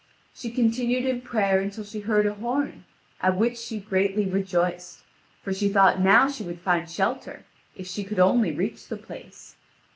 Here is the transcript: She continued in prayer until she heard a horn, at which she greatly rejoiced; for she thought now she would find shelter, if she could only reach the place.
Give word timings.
She 0.33 0.49
continued 0.49 1.05
in 1.05 1.21
prayer 1.21 1.59
until 1.59 1.83
she 1.83 1.99
heard 1.99 2.25
a 2.25 2.33
horn, 2.33 2.85
at 3.21 3.37
which 3.37 3.55
she 3.59 3.79
greatly 3.79 4.25
rejoiced; 4.25 5.01
for 5.43 5.53
she 5.53 5.69
thought 5.69 5.99
now 6.01 6.27
she 6.27 6.43
would 6.43 6.59
find 6.59 6.89
shelter, 6.89 7.45
if 7.75 7.85
she 7.85 8.03
could 8.03 8.17
only 8.17 8.51
reach 8.51 8.87
the 8.87 8.97
place. 8.97 9.57